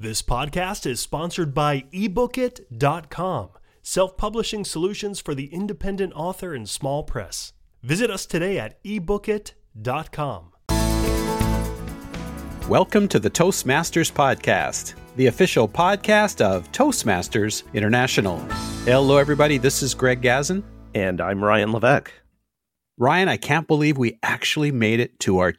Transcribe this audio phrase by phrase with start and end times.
[0.00, 3.48] This podcast is sponsored by ebookit.com,
[3.82, 7.52] self publishing solutions for the independent author and small press.
[7.82, 10.52] Visit us today at ebookit.com.
[12.68, 18.38] Welcome to the Toastmasters Podcast, the official podcast of Toastmasters International.
[18.84, 19.58] Hello, everybody.
[19.58, 20.62] This is Greg Gazin.
[20.94, 22.12] And I'm Ryan Levesque.
[22.98, 25.54] Ryan, I can't believe we actually made it to our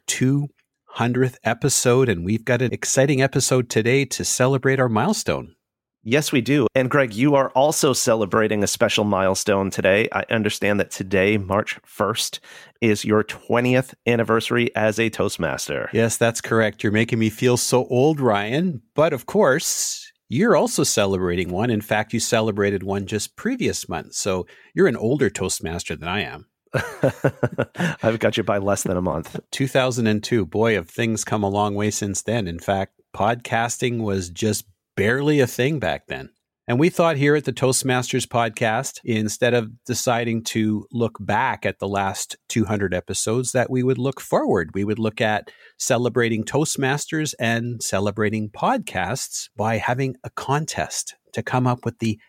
[0.96, 5.54] 200th episode, and we've got an exciting episode today to celebrate our milestone.
[6.02, 6.66] Yes, we do.
[6.74, 10.08] And Greg, you are also celebrating a special milestone today.
[10.12, 12.40] I understand that today, March 1st,
[12.80, 15.90] is your 20th anniversary as a Toastmaster.
[15.92, 16.82] Yes, that's correct.
[16.82, 18.80] You're making me feel so old, Ryan.
[18.94, 21.68] But of course, you're also celebrating one.
[21.68, 24.14] In fact, you celebrated one just previous month.
[24.14, 26.46] So you're an older Toastmaster than I am.
[28.02, 29.38] I've got you by less than a month.
[29.50, 30.46] 2002.
[30.46, 32.46] Boy, have things come a long way since then.
[32.46, 34.64] In fact, podcasting was just
[34.96, 36.30] barely a thing back then.
[36.68, 41.80] And we thought here at the Toastmasters podcast, instead of deciding to look back at
[41.80, 44.70] the last 200 episodes, that we would look forward.
[44.72, 51.66] We would look at celebrating Toastmasters and celebrating podcasts by having a contest to come
[51.66, 52.20] up with the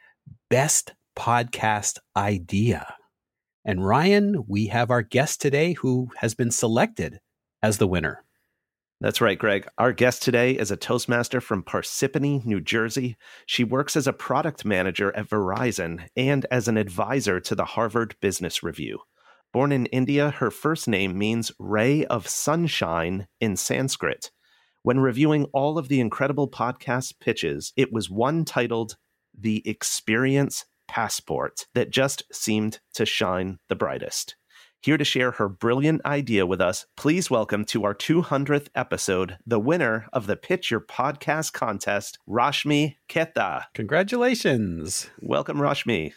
[0.50, 2.95] best podcast idea.
[3.64, 7.20] And Ryan, we have our guest today who has been selected
[7.62, 8.23] as the winner.
[9.02, 9.67] That's right, Greg.
[9.78, 13.17] Our guest today is a Toastmaster from Parsippany, New Jersey.
[13.45, 18.16] She works as a product manager at Verizon and as an advisor to the Harvard
[18.22, 19.00] Business Review.
[19.54, 24.32] Born in India, her first name means ray of sunshine in Sanskrit.
[24.84, 28.98] When reviewing all of the incredible podcast pitches, it was one titled
[29.38, 34.36] The Experience Passport that just seemed to shine the brightest.
[34.81, 39.58] Here to share her brilliant idea with us, please welcome to our 200th episode the
[39.58, 43.67] winner of the Pitch Your Podcast contest, Rashmi Ketha.
[43.73, 45.09] Congratulations.
[45.22, 46.11] Welcome, Rashmi.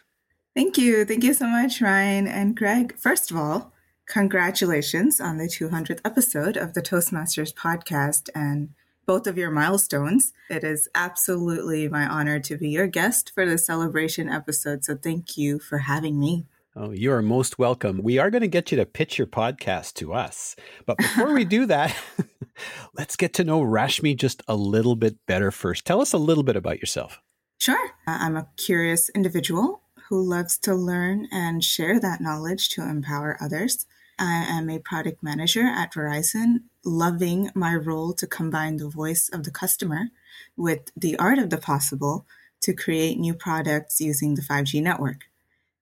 [0.56, 1.04] Thank you.
[1.04, 2.98] Thank you so much, Ryan and Greg.
[2.98, 3.72] First of all,
[4.08, 8.70] congratulations on the 200th episode of the Toastmasters podcast and
[9.06, 10.32] both of your milestones.
[10.50, 14.84] It is absolutely my honor to be your guest for the celebration episode.
[14.84, 16.46] So thank you for having me.
[16.76, 18.00] Oh, you are most welcome.
[18.02, 20.56] We are going to get you to pitch your podcast to us.
[20.86, 21.94] But before we do that,
[22.98, 25.84] let's get to know Rashmi just a little bit better first.
[25.84, 27.20] Tell us a little bit about yourself.
[27.60, 27.90] Sure.
[28.08, 33.38] Uh, I'm a curious individual who loves to learn and share that knowledge to empower
[33.40, 33.86] others.
[34.18, 39.44] I am a product manager at Verizon, loving my role to combine the voice of
[39.44, 40.08] the customer
[40.56, 42.26] with the art of the possible
[42.60, 45.24] to create new products using the 5G network.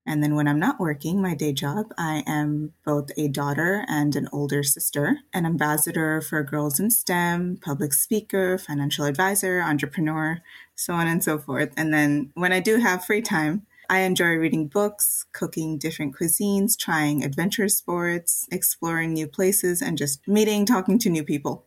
[0.05, 4.13] And then when I'm not working my day job, I am both a daughter and
[4.17, 10.41] an older sister, an ambassador for Girls in STEM, public speaker, financial advisor, entrepreneur,
[10.75, 11.71] so on and so forth.
[11.77, 16.77] And then when I do have free time, I enjoy reading books, cooking different cuisines,
[16.77, 21.65] trying adventure sports, exploring new places, and just meeting, talking to new people.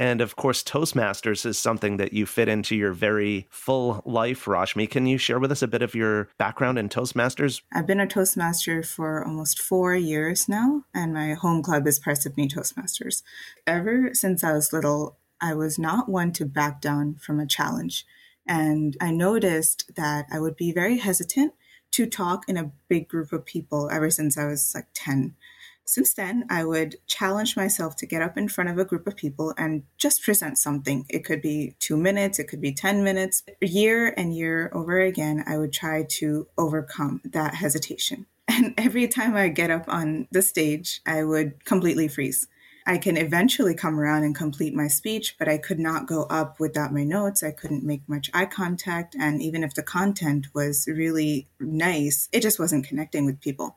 [0.00, 4.88] And of course, Toastmasters is something that you fit into your very full life, Rashmi.
[4.88, 7.60] Can you share with us a bit of your background in Toastmasters?
[7.70, 12.50] I've been a Toastmaster for almost four years now, and my home club is Parsippany
[12.50, 13.22] Toastmasters.
[13.66, 18.06] Ever since I was little, I was not one to back down from a challenge.
[18.50, 21.54] And I noticed that I would be very hesitant
[21.92, 25.36] to talk in a big group of people ever since I was like 10.
[25.84, 29.14] Since then, I would challenge myself to get up in front of a group of
[29.14, 31.06] people and just present something.
[31.08, 33.44] It could be two minutes, it could be 10 minutes.
[33.60, 38.26] Year and year over again, I would try to overcome that hesitation.
[38.48, 42.48] And every time I get up on the stage, I would completely freeze.
[42.86, 46.58] I can eventually come around and complete my speech, but I could not go up
[46.58, 47.42] without my notes.
[47.42, 49.14] I couldn't make much eye contact.
[49.18, 53.76] And even if the content was really nice, it just wasn't connecting with people.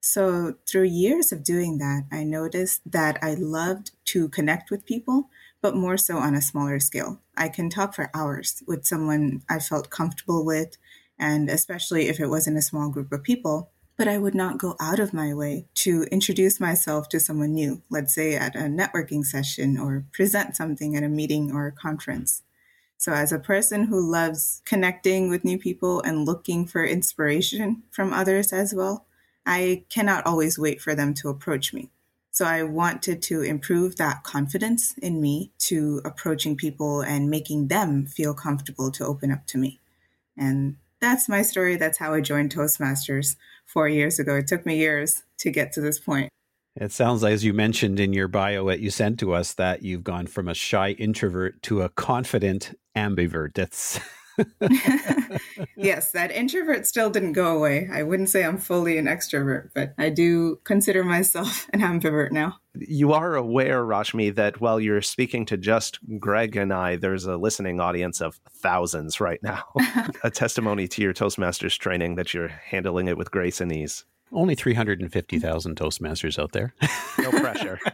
[0.00, 5.30] So, through years of doing that, I noticed that I loved to connect with people,
[5.62, 7.22] but more so on a smaller scale.
[7.38, 10.76] I can talk for hours with someone I felt comfortable with,
[11.18, 14.76] and especially if it wasn't a small group of people, but I would not go
[14.80, 19.24] out of my way to introduce myself to someone new, let's say at a networking
[19.24, 22.42] session or present something at a meeting or a conference.
[22.96, 28.12] So, as a person who loves connecting with new people and looking for inspiration from
[28.12, 29.06] others as well,
[29.46, 31.90] I cannot always wait for them to approach me.
[32.34, 38.06] So I wanted to improve that confidence in me to approaching people and making them
[38.06, 39.78] feel comfortable to open up to me.
[40.36, 41.76] And that's my story.
[41.76, 43.36] That's how I joined Toastmasters
[43.66, 44.36] four years ago.
[44.36, 46.30] It took me years to get to this point.
[46.76, 49.82] It sounds like, as you mentioned in your bio that you sent to us, that
[49.82, 53.54] you've gone from a shy introvert to a confident ambivert.
[53.54, 54.00] That's
[55.76, 57.88] yes, that introvert still didn't go away.
[57.92, 62.56] I wouldn't say I'm fully an extrovert, but I do consider myself an ambivert now.
[62.74, 67.36] You are aware, Rashmi, that while you're speaking to just Greg and I, there's a
[67.36, 69.64] listening audience of thousands right now.
[70.24, 74.04] a testimony to your Toastmasters training that you're handling it with grace and ease.
[74.32, 76.74] Only 350,000 Toastmasters out there.
[77.18, 77.78] no pressure.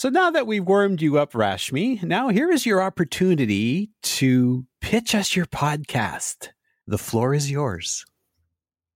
[0.00, 5.14] So now that we've warmed you up, Rashmi, now here is your opportunity to pitch
[5.14, 6.48] us your podcast.
[6.86, 8.06] The floor is yours.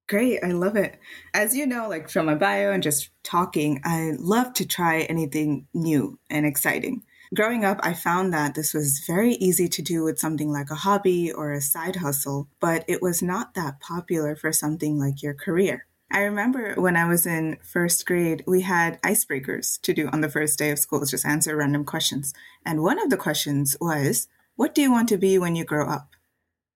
[0.08, 0.42] Great.
[0.42, 0.98] I love it.
[1.34, 5.66] As you know, like from my bio and just talking, I love to try anything
[5.74, 7.02] new and exciting.
[7.34, 10.74] Growing up, I found that this was very easy to do with something like a
[10.74, 15.34] hobby or a side hustle, but it was not that popular for something like your
[15.34, 15.86] career.
[16.14, 20.28] I remember when I was in first grade, we had icebreakers to do on the
[20.28, 22.32] first day of school, just answer random questions.
[22.64, 25.88] And one of the questions was, What do you want to be when you grow
[25.88, 26.10] up?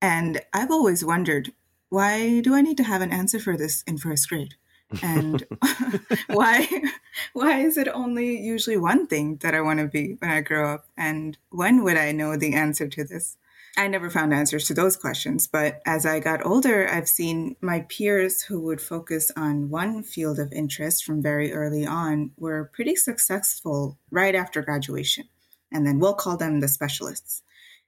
[0.03, 1.53] And I've always wondered,
[1.89, 4.57] why do I need to have an answer for this in first grade?
[5.03, 5.45] and
[6.27, 6.67] why
[7.33, 10.75] why is it only usually one thing that I want to be when I grow
[10.75, 10.87] up?
[10.97, 13.37] And when would I know the answer to this?
[13.79, 17.87] I never found answers to those questions, but as I got older, I've seen my
[17.89, 22.97] peers who would focus on one field of interest from very early on were pretty
[22.97, 25.29] successful right after graduation.
[25.71, 27.45] And then we'll call them the specialists.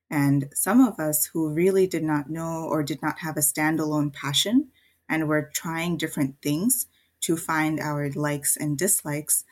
[0.09, 4.13] And some of us who really did not know or did not have a standalone
[4.13, 4.69] passion
[5.09, 6.87] and were trying different things
[7.23, 9.43] to find our likes and dislikes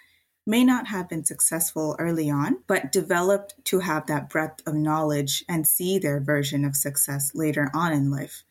[0.48, 5.44] may not have been successful early on, but developed to have that breadth of knowledge
[5.46, 8.44] and see their version of success later on in life.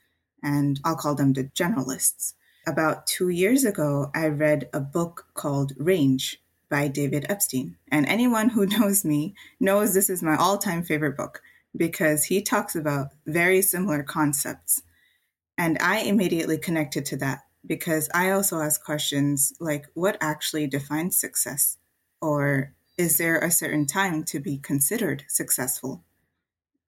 [0.44, 2.35] And I'll call them the generalists.
[2.67, 6.39] About two years ago, I read a book called Range
[6.69, 7.77] by David Epstein.
[7.91, 11.41] And anyone who knows me knows this is my all time favorite book
[11.75, 14.83] because he talks about very similar concepts.
[15.57, 21.17] And I immediately connected to that because I also ask questions like what actually defines
[21.17, 21.77] success?
[22.22, 26.04] Or is there a certain time to be considered successful?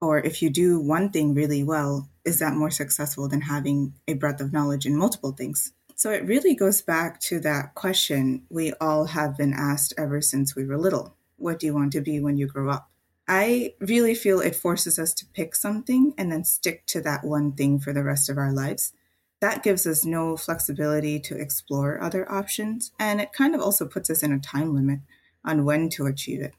[0.00, 4.14] Or if you do one thing really well, is that more successful than having a
[4.14, 5.72] breadth of knowledge in multiple things?
[5.94, 10.56] So it really goes back to that question we all have been asked ever since
[10.56, 12.90] we were little What do you want to be when you grow up?
[13.28, 17.52] I really feel it forces us to pick something and then stick to that one
[17.52, 18.92] thing for the rest of our lives.
[19.40, 24.10] That gives us no flexibility to explore other options, and it kind of also puts
[24.10, 25.00] us in a time limit
[25.44, 26.54] on when to achieve it.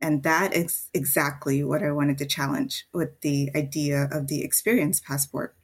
[0.00, 5.00] And that is exactly what I wanted to challenge with the idea of the experience
[5.00, 5.56] passport.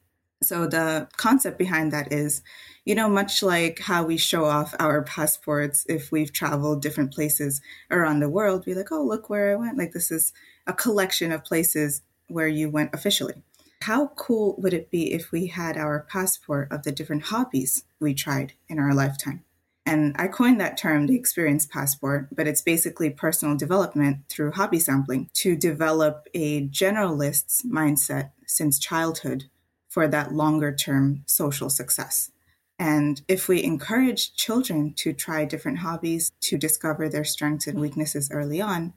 [0.42, 2.42] So, the concept behind that is,
[2.84, 7.62] you know, much like how we show off our passports if we've traveled different places
[7.90, 9.78] around the world, be like, oh, look where I went.
[9.78, 10.32] Like, this is
[10.66, 13.34] a collection of places where you went officially.
[13.82, 18.14] How cool would it be if we had our passport of the different hobbies we
[18.14, 19.44] tried in our lifetime?
[19.86, 24.78] And I coined that term the experience passport, but it's basically personal development through hobby
[24.78, 29.44] sampling to develop a generalist's mindset since childhood
[29.88, 32.30] for that longer term social success.
[32.78, 38.30] And if we encourage children to try different hobbies to discover their strengths and weaknesses
[38.32, 38.94] early on,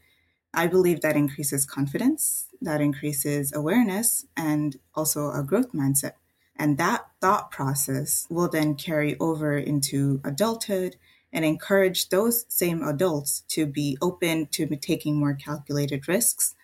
[0.53, 6.13] I believe that increases confidence, that increases awareness, and also a growth mindset.
[6.57, 10.95] And that thought process will then carry over into adulthood
[11.31, 16.56] and encourage those same adults to be open to taking more calculated risks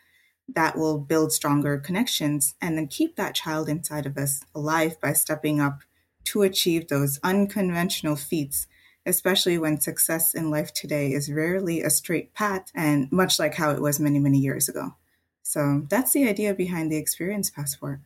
[0.54, 5.14] that will build stronger connections and then keep that child inside of us alive by
[5.14, 5.82] stepping up
[6.26, 8.68] to achieve those unconventional feats,
[9.06, 13.72] especially when success in life today is rarely a straight path and much like how
[13.72, 14.96] it was many, many years ago.
[15.42, 18.00] So that's the idea behind the experience passport.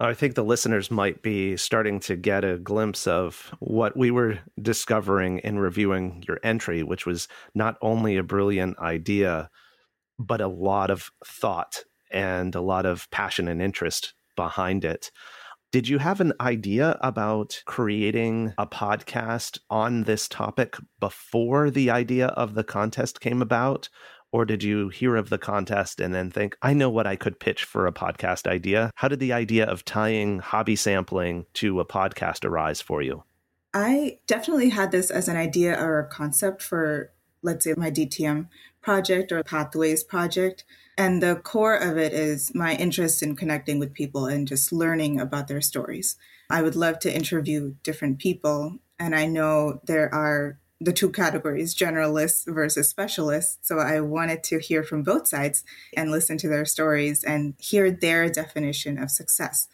[0.00, 4.38] I think the listeners might be starting to get a glimpse of what we were
[4.62, 9.50] discovering in reviewing your entry, which was not only a brilliant idea,
[10.16, 15.10] but a lot of thought and a lot of passion and interest behind it.
[15.72, 22.28] Did you have an idea about creating a podcast on this topic before the idea
[22.28, 23.88] of the contest came about?
[24.30, 27.40] Or did you hear of the contest and then think, I know what I could
[27.40, 28.90] pitch for a podcast idea?
[28.96, 33.24] How did the idea of tying hobby sampling to a podcast arise for you?
[33.72, 38.48] I definitely had this as an idea or a concept for, let's say, my DTM
[38.82, 40.64] project or Pathways project.
[40.96, 45.20] And the core of it is my interest in connecting with people and just learning
[45.20, 46.16] about their stories.
[46.50, 48.78] I would love to interview different people.
[48.98, 53.58] And I know there are the two categories, generalists versus specialists.
[53.62, 55.64] So I wanted to hear from both sides
[55.96, 59.68] and listen to their stories and hear their definition of success.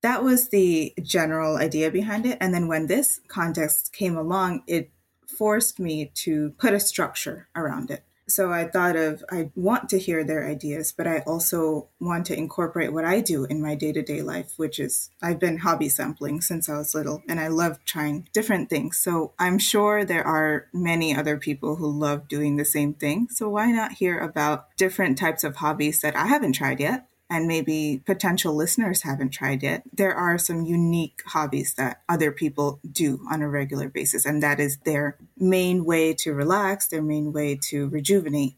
[0.00, 2.38] That was the general idea behind it.
[2.40, 4.90] And then when this context came along, it
[5.26, 8.04] forced me to put a structure around it.
[8.28, 12.36] So I thought of, I want to hear their ideas, but I also want to
[12.36, 15.88] incorporate what I do in my day to day life, which is I've been hobby
[15.88, 18.98] sampling since I was little and I love trying different things.
[18.98, 23.28] So I'm sure there are many other people who love doing the same thing.
[23.30, 27.08] So why not hear about different types of hobbies that I haven't tried yet?
[27.30, 32.80] And maybe potential listeners haven't tried yet, there are some unique hobbies that other people
[32.90, 34.24] do on a regular basis.
[34.24, 38.54] And that is their main way to relax, their main way to rejuvenate.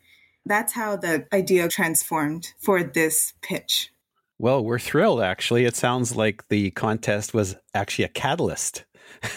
[0.46, 3.90] That's how the idea transformed for this pitch.
[4.38, 5.66] Well, we're thrilled, actually.
[5.66, 8.84] It sounds like the contest was actually a catalyst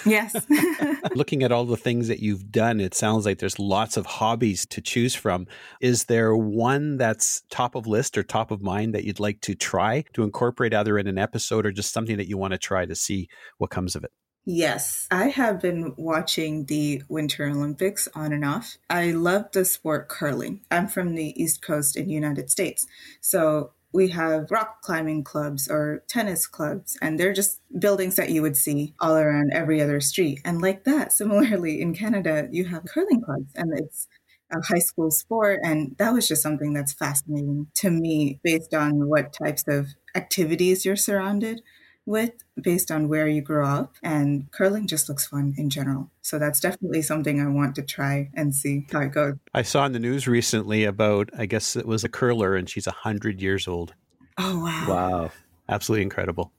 [0.06, 0.36] Yes.
[1.16, 4.66] Looking at all the things that you've done, it sounds like there's lots of hobbies
[4.68, 5.48] to choose from.
[5.82, 9.56] Is there one that's top of list or top of mind that you'd like to
[9.56, 12.86] try to incorporate either in an episode or just something that you want to try
[12.86, 14.12] to see what comes of it?
[14.46, 18.78] Yes, I have been watching the Winter Olympics on and off.
[18.90, 20.62] I love the sport curling.
[20.70, 22.86] I'm from the East Coast in the United States.
[23.22, 28.42] So we have rock climbing clubs or tennis clubs, and they're just buildings that you
[28.42, 30.42] would see all around every other street.
[30.44, 34.08] And like that, similarly in Canada, you have curling clubs, and it's
[34.52, 35.60] a high school sport.
[35.64, 40.86] And that was just something that's fascinating to me based on what types of activities
[40.86, 41.62] you're surrounded
[42.06, 42.32] with
[42.62, 43.96] based on where you grew up.
[44.04, 46.10] And curling just looks fun in general.
[46.22, 49.36] So that's definitely something I want to try and see how it goes.
[49.54, 52.88] I saw in the news recently about, I guess it was a curler, and she's
[52.88, 53.94] 100 years old.
[54.38, 54.86] Oh, wow.
[54.88, 55.32] Wow.
[55.70, 56.52] Absolutely incredible.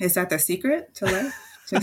[0.00, 1.34] Is that the secret to life?
[1.72, 1.78] yeah,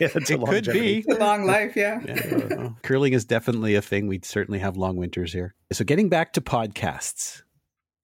[0.00, 2.00] it could be a long life, yeah.
[2.06, 4.06] yeah curling is definitely a thing.
[4.06, 5.54] We certainly have long winters here.
[5.72, 7.42] So, getting back to podcasts.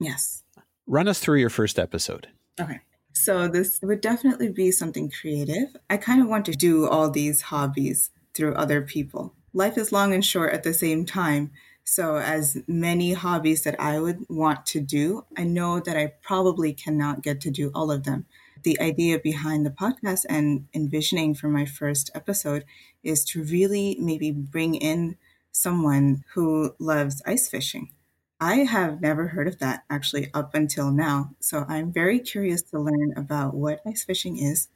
[0.01, 0.43] Yes.
[0.87, 2.29] Run us through your first episode.
[2.61, 2.81] Okay.
[3.13, 5.77] So this would definitely be something creative.
[5.89, 9.35] I kind of want to do all these hobbies through other people.
[9.53, 11.51] Life is long and short at the same time.
[11.83, 16.73] So, as many hobbies that I would want to do, I know that I probably
[16.73, 18.27] cannot get to do all of them.
[18.63, 22.65] The idea behind the podcast and envisioning for my first episode
[23.03, 25.17] is to really maybe bring in
[25.51, 27.91] someone who loves ice fishing
[28.41, 31.35] I have never heard of that actually up until now.
[31.41, 34.69] So I'm very curious to learn about what ice fishing is,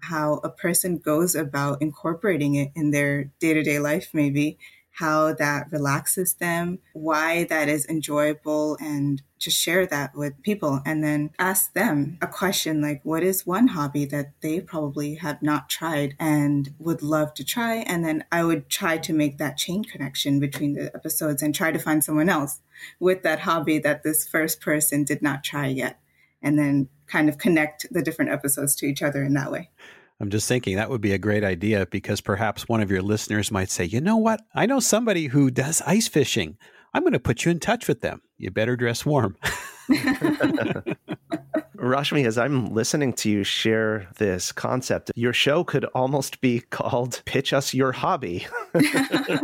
[0.00, 4.56] how a person goes about incorporating it in their day to day life, maybe,
[4.92, 10.80] how that relaxes them, why that is enjoyable, and just share that with people.
[10.84, 15.42] And then ask them a question like, what is one hobby that they probably have
[15.42, 17.76] not tried and would love to try?
[17.76, 21.72] And then I would try to make that chain connection between the episodes and try
[21.72, 22.60] to find someone else
[23.00, 26.00] with that hobby that this first person did not try yet.
[26.42, 29.70] And then kind of connect the different episodes to each other in that way.
[30.20, 33.50] I'm just thinking that would be a great idea because perhaps one of your listeners
[33.50, 34.40] might say, you know what?
[34.54, 36.58] I know somebody who does ice fishing.
[36.92, 38.22] I'm going to put you in touch with them.
[38.36, 39.36] You better dress warm.
[41.88, 47.22] Rashmi, as I'm listening to you share this concept, your show could almost be called
[47.24, 48.46] Pitch Us Your Hobby,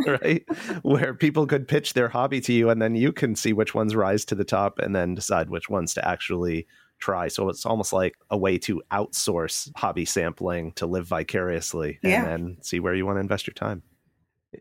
[0.07, 0.45] right?
[0.81, 3.95] Where people could pitch their hobby to you and then you can see which ones
[3.95, 6.67] rise to the top and then decide which ones to actually
[6.99, 7.27] try.
[7.27, 12.17] So it's almost like a way to outsource hobby sampling to live vicariously yeah.
[12.19, 13.83] and then see where you want to invest your time.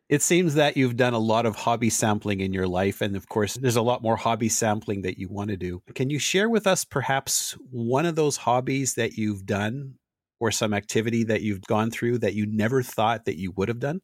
[0.08, 3.00] It seems that you've done a lot of hobby sampling in your life.
[3.00, 5.82] And of course, there's a lot more hobby sampling that you want to do.
[5.94, 9.94] Can you share with us perhaps one of those hobbies that you've done
[10.40, 13.80] or some activity that you've gone through that you never thought that you would have
[13.80, 14.00] done?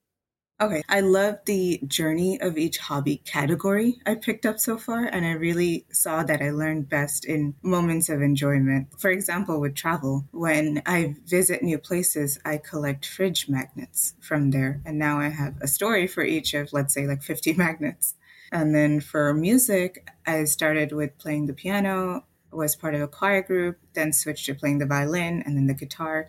[0.63, 5.25] Okay, I love the journey of each hobby category I picked up so far, and
[5.25, 8.89] I really saw that I learned best in moments of enjoyment.
[8.99, 14.83] For example, with travel, when I visit new places, I collect fridge magnets from there,
[14.85, 18.17] and now I have a story for each of, let's say, like 50 magnets.
[18.53, 23.41] And then for music, I started with playing the piano, was part of a choir
[23.41, 26.29] group, then switched to playing the violin and then the guitar,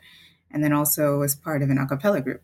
[0.50, 2.44] and then also was part of an a cappella group.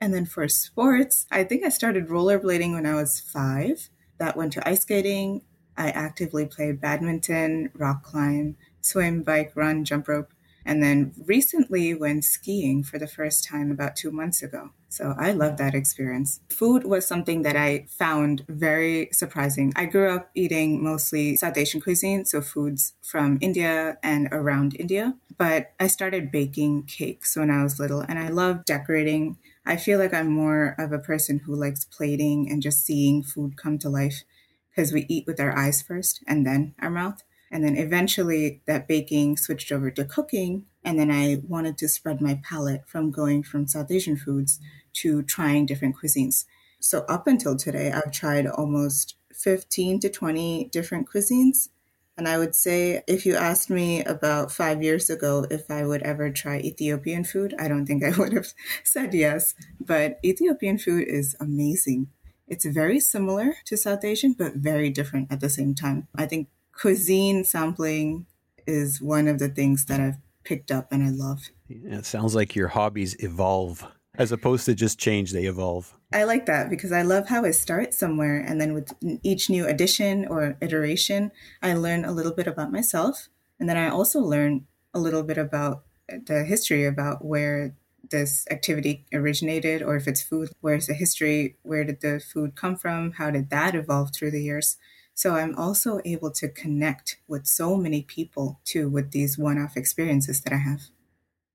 [0.00, 3.88] And then for sports, I think I started rollerblading when I was five.
[4.18, 5.42] That went to ice skating.
[5.76, 10.32] I actively played badminton, rock climb, swim, bike, run, jump rope.
[10.66, 14.70] And then recently went skiing for the first time about two months ago.
[14.88, 16.40] So I love that experience.
[16.48, 19.72] Food was something that I found very surprising.
[19.74, 25.16] I grew up eating mostly South Asian cuisine, so foods from India and around India.
[25.36, 29.36] But I started baking cakes when I was little, and I love decorating
[29.66, 33.56] I feel like I'm more of a person who likes plating and just seeing food
[33.56, 34.24] come to life
[34.70, 37.22] because we eat with our eyes first and then our mouth.
[37.50, 40.66] And then eventually that baking switched over to cooking.
[40.84, 44.58] And then I wanted to spread my palate from going from South Asian foods
[44.94, 46.44] to trying different cuisines.
[46.80, 51.68] So up until today, I've tried almost 15 to 20 different cuisines.
[52.16, 56.02] And I would say if you asked me about five years ago if I would
[56.02, 58.52] ever try Ethiopian food, I don't think I would have
[58.82, 59.54] said yes.
[59.80, 62.08] But Ethiopian food is amazing.
[62.46, 66.08] It's very similar to South Asian, but very different at the same time.
[66.14, 68.26] I think cuisine sampling
[68.66, 71.50] is one of the things that I've picked up and I love.
[71.68, 75.92] Yeah, it sounds like your hobbies evolve as opposed to just change, they evolve.
[76.14, 78.38] I like that because I love how it starts somewhere.
[78.38, 83.28] And then with each new addition or iteration, I learn a little bit about myself.
[83.58, 87.74] And then I also learn a little bit about the history about where
[88.10, 91.56] this activity originated or if it's food, where's the history?
[91.62, 93.12] Where did the food come from?
[93.12, 94.76] How did that evolve through the years?
[95.14, 99.76] So I'm also able to connect with so many people too with these one off
[99.76, 100.82] experiences that I have.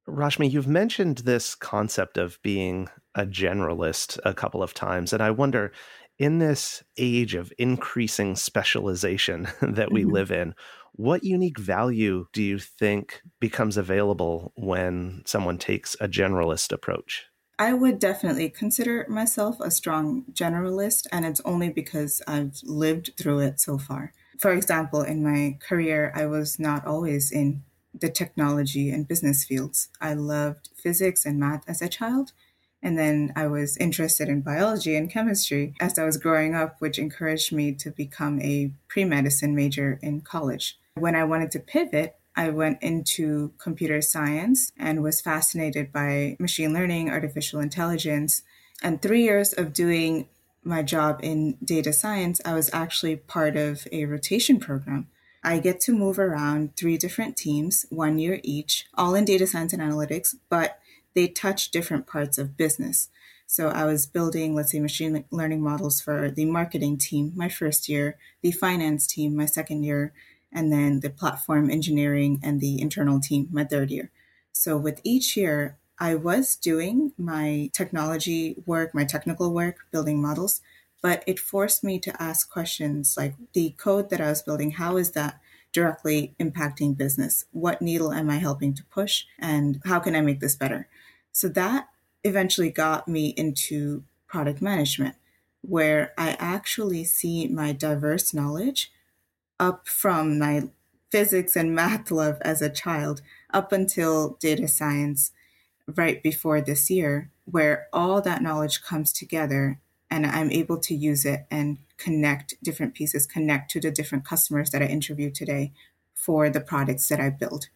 [0.07, 5.13] Rashmi, you've mentioned this concept of being a generalist a couple of times.
[5.13, 5.71] And I wonder,
[6.17, 10.11] in this age of increasing specialization that we mm-hmm.
[10.11, 10.53] live in,
[10.93, 17.25] what unique value do you think becomes available when someone takes a generalist approach?
[17.57, 23.39] I would definitely consider myself a strong generalist, and it's only because I've lived through
[23.39, 24.13] it so far.
[24.39, 27.63] For example, in my career, I was not always in
[27.93, 29.89] the technology and business fields.
[29.99, 32.31] I loved physics and math as a child.
[32.81, 36.97] And then I was interested in biology and chemistry as I was growing up, which
[36.97, 40.77] encouraged me to become a pre medicine major in college.
[40.95, 46.73] When I wanted to pivot, I went into computer science and was fascinated by machine
[46.73, 48.43] learning, artificial intelligence.
[48.81, 50.29] And three years of doing
[50.63, 55.07] my job in data science, I was actually part of a rotation program
[55.43, 59.73] I get to move around three different teams, one year each, all in data science
[59.73, 60.79] and analytics, but
[61.15, 63.09] they touch different parts of business.
[63.47, 67.89] So I was building, let's say, machine learning models for the marketing team my first
[67.89, 70.13] year, the finance team my second year,
[70.51, 74.11] and then the platform engineering and the internal team my third year.
[74.51, 80.61] So with each year, I was doing my technology work, my technical work, building models,
[81.01, 84.97] but it forced me to ask questions like the code that I was building, how
[84.97, 85.39] is that
[85.71, 87.45] directly impacting business?
[87.51, 89.25] What needle am I helping to push?
[89.37, 90.87] And how can I make this better?
[91.31, 91.89] So that
[92.23, 95.15] eventually got me into product management,
[95.61, 98.91] where I actually see my diverse knowledge
[99.59, 100.69] up from my
[101.11, 105.31] physics and math love as a child up until data science
[105.95, 109.79] right before this year, where all that knowledge comes together
[110.11, 114.71] and I'm able to use it and connect different pieces, connect to the different customers
[114.71, 115.71] that I interview today
[116.13, 117.69] for the products that I build.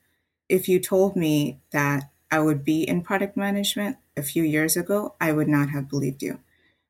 [0.49, 5.13] If you told me that I would be in product management a few years ago,
[5.21, 6.39] I would not have believed you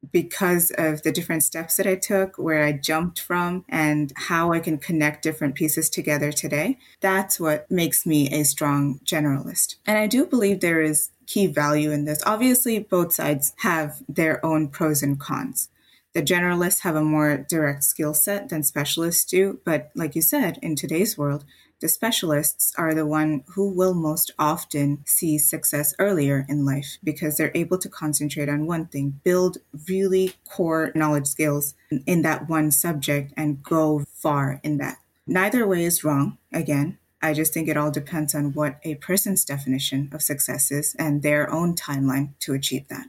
[0.10, 4.62] because of the different steps that I took, where I jumped from, and how I
[4.62, 6.78] can connect different pieces together today.
[7.02, 9.76] That's what makes me a strong generalist.
[9.86, 12.24] And I do believe there is key value in this.
[12.26, 15.68] Obviously, both sides have their own pros and cons.
[16.14, 20.58] The generalists have a more direct skill set than specialists do, but like you said,
[20.62, 21.44] in today's world,
[21.84, 27.36] the specialists are the one who will most often see success earlier in life because
[27.36, 29.58] they're able to concentrate on one thing, build
[29.90, 34.96] really core knowledge skills in that one subject and go far in that.
[35.28, 36.38] Neither way is wrong.
[36.54, 40.96] Again, I just think it all depends on what a person's definition of success is
[40.98, 43.08] and their own timeline to achieve that.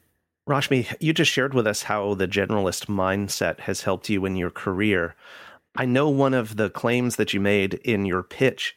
[0.49, 4.51] Rashmi, you just shared with us how the generalist mindset has helped you in your
[4.51, 5.15] career.
[5.77, 8.77] I know one of the claims that you made in your pitch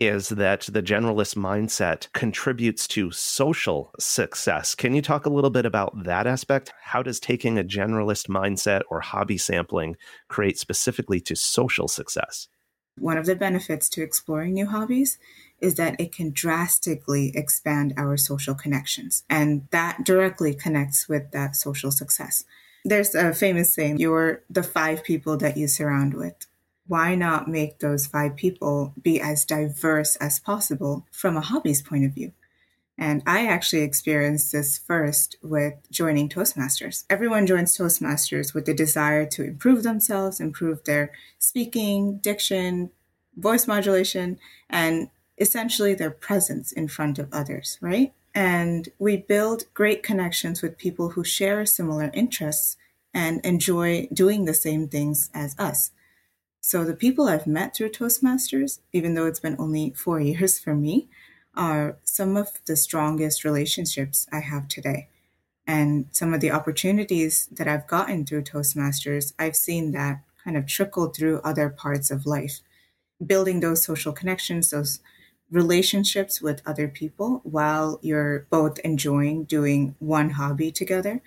[0.00, 4.74] is that the generalist mindset contributes to social success.
[4.74, 6.72] Can you talk a little bit about that aspect?
[6.82, 9.96] How does taking a generalist mindset or hobby sampling
[10.28, 12.48] create specifically to social success?
[12.96, 15.18] One of the benefits to exploring new hobbies
[15.60, 19.24] is that it can drastically expand our social connections.
[19.28, 22.44] And that directly connects with that social success.
[22.88, 26.46] There's a famous saying, you're the five people that you surround with.
[26.86, 32.06] Why not make those five people be as diverse as possible from a hobby's point
[32.06, 32.32] of view?
[32.96, 37.04] And I actually experienced this first with joining Toastmasters.
[37.10, 42.90] Everyone joins Toastmasters with the desire to improve themselves, improve their speaking, diction,
[43.36, 44.38] voice modulation,
[44.70, 48.14] and essentially their presence in front of others, right?
[48.38, 52.76] And we build great connections with people who share similar interests
[53.12, 55.90] and enjoy doing the same things as us.
[56.60, 60.76] So the people I've met through Toastmasters, even though it's been only four years for
[60.76, 61.08] me,
[61.56, 65.08] are some of the strongest relationships I have today.
[65.66, 70.64] And some of the opportunities that I've gotten through Toastmasters, I've seen that kind of
[70.66, 72.60] trickle through other parts of life.
[73.26, 75.00] Building those social connections, those
[75.50, 81.22] relationships with other people while you're both enjoying doing one hobby together,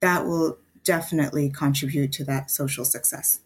[0.00, 3.40] that will definitely contribute to that social success.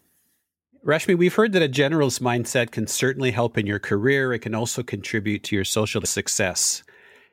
[0.85, 4.33] Rashmi, we've heard that a generalist mindset can certainly help in your career.
[4.33, 6.83] It can also contribute to your social success.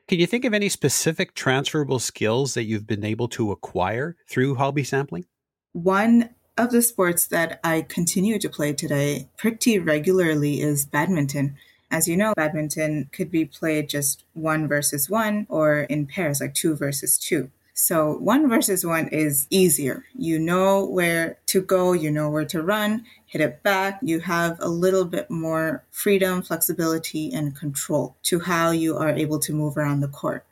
[0.06, 4.56] Can you think of any specific transferable skills that you've been able to acquire through
[4.56, 5.24] hobby sampling?
[5.72, 11.56] One of the sports that I continue to play today pretty regularly is badminton.
[11.90, 16.54] As you know, badminton could be played just one versus one or in pairs, like
[16.54, 17.50] two versus two.
[17.74, 20.04] So one versus one is easier.
[20.14, 23.98] You know where to go, you know where to run, hit it back.
[24.02, 29.38] You have a little bit more freedom, flexibility, and control to how you are able
[29.40, 30.44] to move around the court.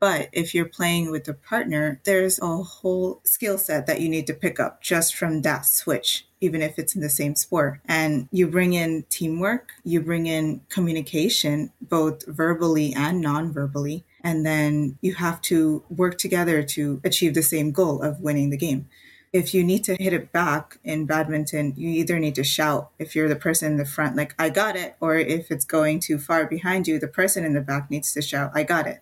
[0.00, 4.26] But if you're playing with a partner, there's a whole skill set that you need
[4.26, 7.80] to pick up just from that switch, even if it's in the same sport.
[7.86, 14.46] And you bring in teamwork, you bring in communication, both verbally and non verbally and
[14.46, 18.88] then you have to work together to achieve the same goal of winning the game.
[19.32, 23.16] If you need to hit it back in badminton, you either need to shout if
[23.16, 26.18] you're the person in the front, like, I got it, or if it's going too
[26.18, 29.00] far behind you, the person in the back needs to shout, I got it.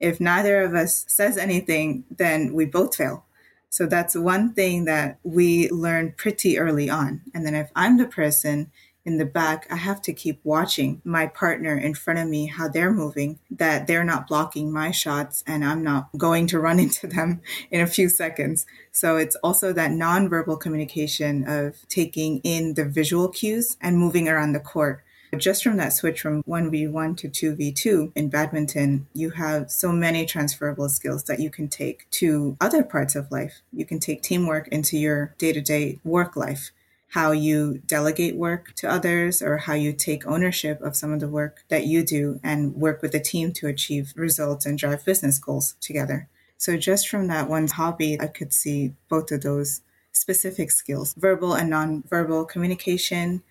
[0.00, 3.24] If neither of us says anything, then we both fail.
[3.68, 7.22] So that's one thing that we learn pretty early on.
[7.34, 8.70] And then if I'm the person
[9.04, 12.68] in the back, I have to keep watching my partner in front of me, how
[12.68, 17.06] they're moving, that they're not blocking my shots and I'm not going to run into
[17.06, 18.66] them in a few seconds.
[18.90, 24.52] So it's also that nonverbal communication of taking in the visual cues and moving around
[24.52, 25.04] the court.
[25.36, 30.88] Just from that switch from 1v1 to 2v2 in badminton, you have so many transferable
[30.88, 33.62] skills that you can take to other parts of life.
[33.72, 36.70] You can take teamwork into your day to day work life
[37.08, 41.28] how you delegate work to others or how you take ownership of some of the
[41.28, 45.38] work that you do and work with the team to achieve results and drive business
[45.38, 46.28] goals together.
[46.58, 51.54] So, just from that one hobby, I could see both of those specific skills verbal
[51.54, 53.42] and non-verbal communication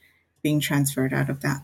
[0.42, 1.64] being transferred out of that.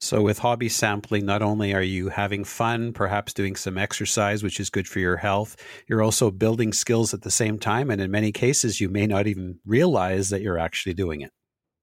[0.00, 4.60] So, with hobby sampling, not only are you having fun, perhaps doing some exercise, which
[4.60, 5.56] is good for your health,
[5.88, 7.90] you're also building skills at the same time.
[7.90, 11.30] And in many cases, you may not even realize that you're actually doing it.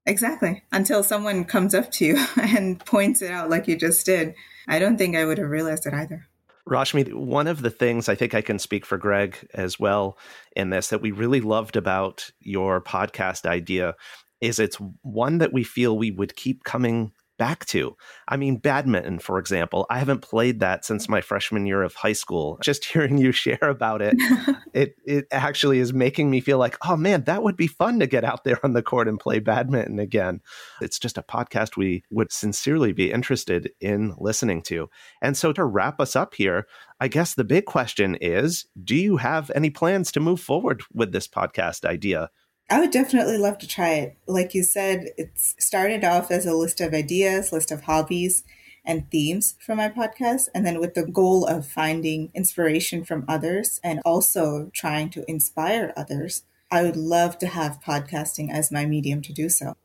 [0.05, 0.63] Exactly.
[0.71, 4.35] Until someone comes up to you and points it out, like you just did.
[4.67, 6.27] I don't think I would have realized it either.
[6.69, 10.17] Rashmi, one of the things I think I can speak for Greg as well
[10.55, 13.95] in this that we really loved about your podcast idea
[14.41, 17.97] is it's one that we feel we would keep coming back to.
[18.27, 22.13] I mean, badminton, for example, I haven't played that since my freshman year of high
[22.13, 22.59] school.
[22.61, 24.13] Just hearing you share about it,
[24.75, 28.05] it it actually is making me feel like, oh man, that would be fun to
[28.05, 30.41] get out there on the court and play badminton again.
[30.81, 34.91] It's just a podcast we would sincerely be interested in listening to.
[35.19, 36.67] And so to wrap us up here,
[36.99, 41.11] I guess the big question is, do you have any plans to move forward with
[41.11, 42.29] this podcast idea?
[42.71, 44.17] I would definitely love to try it.
[44.27, 48.45] Like you said, it started off as a list of ideas, list of hobbies
[48.85, 50.47] and themes for my podcast.
[50.55, 55.93] And then with the goal of finding inspiration from others and also trying to inspire
[55.97, 59.75] others, I would love to have podcasting as my medium to do so.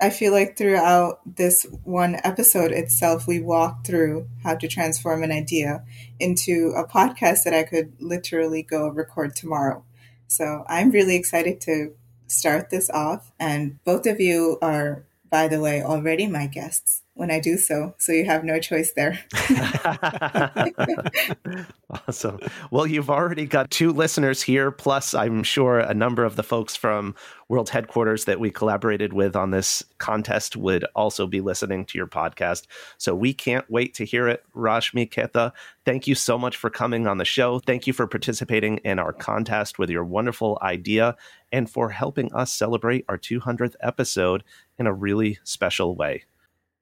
[0.00, 5.32] I feel like throughout this one episode itself, we walked through how to transform an
[5.32, 5.82] idea
[6.20, 9.84] into a podcast that I could literally go record tomorrow.
[10.28, 11.94] So I'm really excited to
[12.26, 13.32] start this off.
[13.38, 17.94] And both of you are, by the way, already my guests when I do so.
[17.96, 19.18] So you have no choice there.
[22.06, 22.38] awesome.
[22.70, 26.76] Well, you've already got two listeners here, plus, I'm sure a number of the folks
[26.76, 27.14] from
[27.48, 32.06] World Headquarters that we collaborated with on this contest would also be listening to your
[32.06, 32.66] podcast.
[32.98, 34.44] So we can't wait to hear it.
[34.54, 35.52] Rashmi Ketha,
[35.86, 37.60] thank you so much for coming on the show.
[37.60, 41.16] Thank you for participating in our contest with your wonderful idea
[41.50, 44.44] and for helping us celebrate our 200th episode
[44.78, 46.24] in a really special way.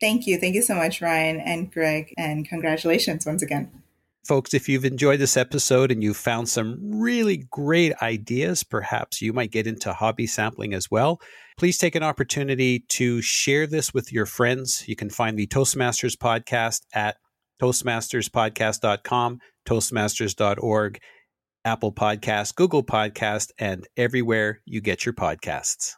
[0.05, 0.37] Thank you.
[0.37, 3.71] Thank you so much, Ryan and Greg, and congratulations once again.
[4.23, 9.33] Folks, if you've enjoyed this episode and you've found some really great ideas, perhaps you
[9.33, 11.23] might get into hobby sampling as well.
[11.57, 14.87] Please take an opportunity to share this with your friends.
[14.87, 17.17] You can find the Toastmasters podcast at
[17.62, 21.01] toastmasterspodcast.com, toastmasters.org,
[21.64, 25.95] Apple Podcast, Google Podcast, and everywhere you get your podcasts.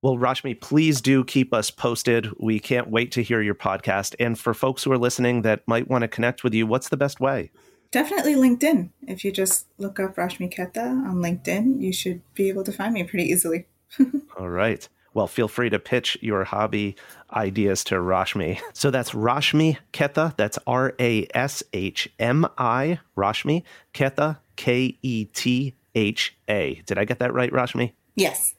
[0.00, 2.28] Well, Rashmi, please do keep us posted.
[2.38, 4.14] We can't wait to hear your podcast.
[4.20, 6.96] And for folks who are listening that might want to connect with you, what's the
[6.96, 7.50] best way?
[7.90, 8.90] Definitely LinkedIn.
[9.08, 12.94] If you just look up Rashmi Ketha on LinkedIn, you should be able to find
[12.94, 13.66] me pretty easily.
[14.38, 14.88] All right.
[15.14, 16.94] Well, feel free to pitch your hobby
[17.32, 18.60] ideas to Rashmi.
[18.74, 20.36] So that's Rashmi Ketha.
[20.36, 26.74] That's R A S H M I, Rashmi Ketha, K E T H A.
[26.86, 27.94] Did I get that right, Rashmi?
[28.14, 28.54] Yes.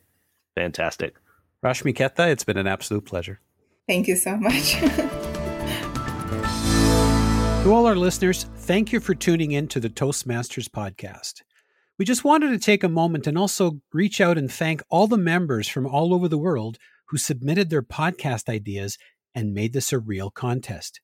[0.55, 1.15] Fantastic.
[1.63, 3.41] Rashmi Ketha, it's been an absolute pleasure.
[3.85, 4.73] Thank you so much.
[7.63, 11.41] to all our listeners, thank you for tuning in to the Toastmasters podcast.
[11.97, 15.17] We just wanted to take a moment and also reach out and thank all the
[15.17, 18.97] members from all over the world who submitted their podcast ideas
[19.35, 21.01] and made this a real contest.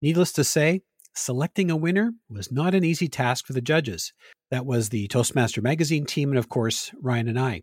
[0.00, 0.80] Needless to say,
[1.14, 4.14] selecting a winner was not an easy task for the judges.
[4.50, 7.62] That was the Toastmaster Magazine team and, of course, Ryan and I.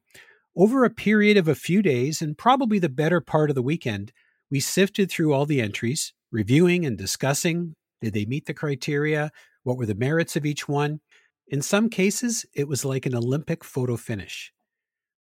[0.60, 4.12] Over a period of a few days and probably the better part of the weekend,
[4.52, 9.32] we sifted through all the entries, reviewing and discussing did they meet the criteria?
[9.64, 11.00] What were the merits of each one?
[11.48, 14.52] In some cases, it was like an Olympic photo finish.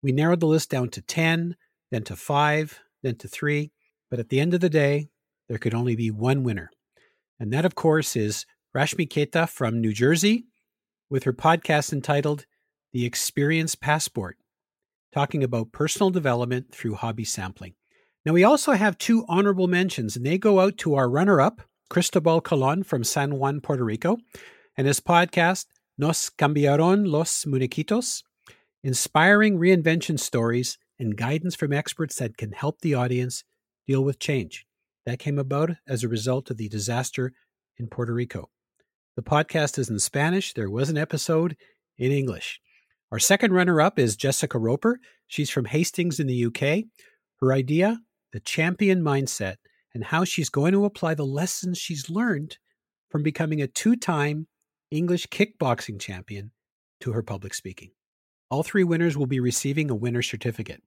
[0.02, 1.56] We narrowed the list down to 10,
[1.90, 3.72] then to 5, then to 3,
[4.10, 5.08] but at the end of the day,
[5.48, 6.70] there could only be one winner.
[7.40, 8.44] And that, of course, is
[8.76, 10.44] Rashmi Ketha from New Jersey
[11.08, 12.44] with her podcast entitled
[12.92, 14.36] The Experience Passport
[15.12, 17.74] talking about personal development through hobby sampling.
[18.24, 21.62] Now, we also have two honorable mentions, and they go out to our runner up,
[21.90, 24.18] Cristobal Colon from San Juan, Puerto Rico,
[24.76, 25.66] and his podcast,
[25.98, 28.22] Nos Cambiaron los Muñequitos,
[28.82, 33.44] inspiring reinvention stories and guidance from experts that can help the audience
[33.86, 34.66] deal with change.
[35.04, 37.32] That came about as a result of the disaster
[37.76, 38.50] in Puerto Rico.
[39.16, 40.54] The podcast is in Spanish.
[40.54, 41.56] There was an episode
[41.98, 42.60] in English.
[43.12, 44.98] Our second runner up is Jessica Roper.
[45.26, 46.84] She's from Hastings in the UK.
[47.40, 48.00] Her idea,
[48.32, 49.56] the champion mindset,
[49.92, 52.56] and how she's going to apply the lessons she's learned
[53.10, 54.46] from becoming a two time
[54.90, 56.52] English kickboxing champion
[57.00, 57.90] to her public speaking.
[58.50, 60.82] All three winners will be receiving a winner certificate.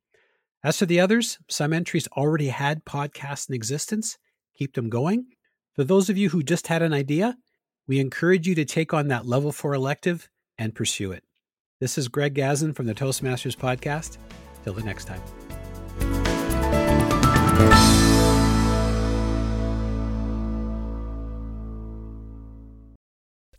[0.63, 4.17] As for the others, some entries already had podcasts in existence.
[4.57, 5.27] Keep them going.
[5.75, 7.37] For those of you who just had an idea,
[7.87, 11.23] we encourage you to take on that level four elective and pursue it.
[11.81, 14.17] This is Greg Gazin from the Toastmasters Podcast.
[14.63, 15.21] Till the next time.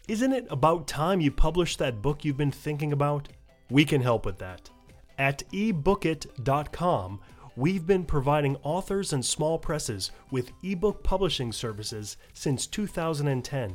[0.08, 3.28] Isn't it about time you published that book you've been thinking about?
[3.68, 4.70] We can help with that.
[5.18, 7.20] At ebookit.com,
[7.54, 13.74] we've been providing authors and small presses with ebook publishing services since 2010.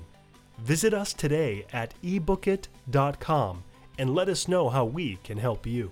[0.58, 3.64] Visit us today at ebookit.com
[4.02, 5.92] and let us know how we can help you.